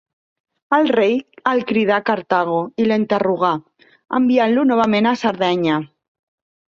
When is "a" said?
2.01-2.03, 5.13-5.17